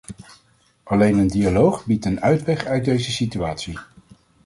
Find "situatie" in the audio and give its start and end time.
3.11-3.77